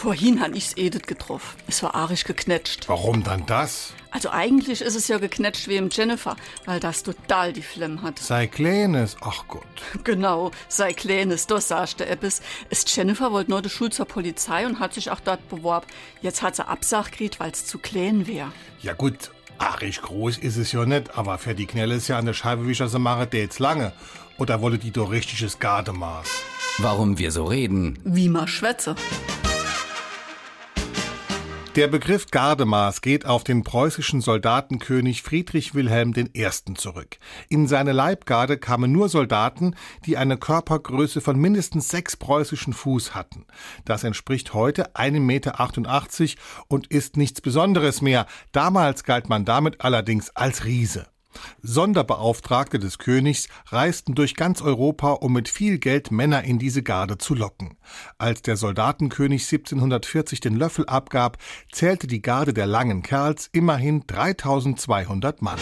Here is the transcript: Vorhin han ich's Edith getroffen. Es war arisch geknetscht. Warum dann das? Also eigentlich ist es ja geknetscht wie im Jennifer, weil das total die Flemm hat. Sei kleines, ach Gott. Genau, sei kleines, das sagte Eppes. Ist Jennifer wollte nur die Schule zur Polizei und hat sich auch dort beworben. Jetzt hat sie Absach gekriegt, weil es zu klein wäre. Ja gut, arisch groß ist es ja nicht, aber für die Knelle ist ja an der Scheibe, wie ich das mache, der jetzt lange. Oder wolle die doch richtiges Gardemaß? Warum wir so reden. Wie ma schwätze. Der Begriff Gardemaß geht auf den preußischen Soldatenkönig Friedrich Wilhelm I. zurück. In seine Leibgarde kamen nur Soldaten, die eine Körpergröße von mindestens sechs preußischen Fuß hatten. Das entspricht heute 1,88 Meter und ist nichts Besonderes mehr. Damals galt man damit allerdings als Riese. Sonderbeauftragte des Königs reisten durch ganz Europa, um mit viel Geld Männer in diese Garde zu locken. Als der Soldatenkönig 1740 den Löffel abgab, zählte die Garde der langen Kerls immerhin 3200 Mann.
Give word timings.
Vorhin 0.00 0.40
han 0.40 0.54
ich's 0.54 0.74
Edith 0.76 1.08
getroffen. 1.08 1.58
Es 1.66 1.82
war 1.82 1.96
arisch 1.96 2.22
geknetscht. 2.22 2.88
Warum 2.88 3.24
dann 3.24 3.44
das? 3.46 3.94
Also 4.12 4.30
eigentlich 4.30 4.80
ist 4.80 4.94
es 4.94 5.08
ja 5.08 5.18
geknetscht 5.18 5.66
wie 5.66 5.74
im 5.74 5.88
Jennifer, 5.90 6.36
weil 6.66 6.78
das 6.78 7.02
total 7.02 7.52
die 7.52 7.62
Flemm 7.62 8.02
hat. 8.02 8.20
Sei 8.20 8.46
kleines, 8.46 9.16
ach 9.20 9.48
Gott. 9.48 9.64
Genau, 10.04 10.52
sei 10.68 10.92
kleines, 10.92 11.48
das 11.48 11.66
sagte 11.66 12.06
Eppes. 12.06 12.42
Ist 12.70 12.94
Jennifer 12.94 13.32
wollte 13.32 13.50
nur 13.50 13.60
die 13.60 13.70
Schule 13.70 13.90
zur 13.90 14.06
Polizei 14.06 14.66
und 14.66 14.78
hat 14.78 14.94
sich 14.94 15.10
auch 15.10 15.18
dort 15.18 15.48
beworben. 15.48 15.88
Jetzt 16.22 16.42
hat 16.42 16.54
sie 16.54 16.68
Absach 16.68 17.10
gekriegt, 17.10 17.40
weil 17.40 17.50
es 17.50 17.66
zu 17.66 17.80
klein 17.80 18.28
wäre. 18.28 18.52
Ja 18.80 18.92
gut, 18.92 19.32
arisch 19.58 20.00
groß 20.00 20.38
ist 20.38 20.58
es 20.58 20.70
ja 20.70 20.86
nicht, 20.86 21.18
aber 21.18 21.38
für 21.38 21.56
die 21.56 21.66
Knelle 21.66 21.96
ist 21.96 22.06
ja 22.06 22.20
an 22.20 22.26
der 22.26 22.34
Scheibe, 22.34 22.68
wie 22.68 22.70
ich 22.70 22.78
das 22.78 22.96
mache, 22.96 23.26
der 23.26 23.40
jetzt 23.40 23.58
lange. 23.58 23.92
Oder 24.38 24.62
wolle 24.62 24.78
die 24.78 24.92
doch 24.92 25.10
richtiges 25.10 25.58
Gardemaß? 25.58 26.28
Warum 26.78 27.18
wir 27.18 27.32
so 27.32 27.46
reden. 27.46 27.98
Wie 28.04 28.28
ma 28.28 28.46
schwätze. 28.46 28.94
Der 31.78 31.86
Begriff 31.86 32.26
Gardemaß 32.32 33.02
geht 33.02 33.24
auf 33.24 33.44
den 33.44 33.62
preußischen 33.62 34.20
Soldatenkönig 34.20 35.22
Friedrich 35.22 35.76
Wilhelm 35.76 36.12
I. 36.16 36.74
zurück. 36.74 37.18
In 37.48 37.68
seine 37.68 37.92
Leibgarde 37.92 38.58
kamen 38.58 38.90
nur 38.90 39.08
Soldaten, 39.08 39.76
die 40.04 40.16
eine 40.16 40.38
Körpergröße 40.38 41.20
von 41.20 41.38
mindestens 41.38 41.88
sechs 41.88 42.16
preußischen 42.16 42.72
Fuß 42.72 43.14
hatten. 43.14 43.46
Das 43.84 44.02
entspricht 44.02 44.54
heute 44.54 44.96
1,88 44.96 45.20
Meter 45.20 46.42
und 46.66 46.88
ist 46.88 47.16
nichts 47.16 47.40
Besonderes 47.40 48.02
mehr. 48.02 48.26
Damals 48.50 49.04
galt 49.04 49.28
man 49.28 49.44
damit 49.44 49.80
allerdings 49.80 50.30
als 50.30 50.64
Riese. 50.64 51.06
Sonderbeauftragte 51.62 52.78
des 52.78 52.98
Königs 52.98 53.48
reisten 53.66 54.14
durch 54.14 54.34
ganz 54.34 54.62
Europa, 54.62 55.12
um 55.12 55.32
mit 55.32 55.48
viel 55.48 55.78
Geld 55.78 56.10
Männer 56.10 56.44
in 56.44 56.58
diese 56.58 56.82
Garde 56.82 57.18
zu 57.18 57.34
locken. 57.34 57.76
Als 58.18 58.42
der 58.42 58.56
Soldatenkönig 58.56 59.42
1740 59.42 60.40
den 60.40 60.56
Löffel 60.56 60.86
abgab, 60.86 61.38
zählte 61.72 62.06
die 62.06 62.22
Garde 62.22 62.52
der 62.52 62.66
langen 62.66 63.02
Kerls 63.02 63.48
immerhin 63.52 64.04
3200 64.06 65.42
Mann. 65.42 65.58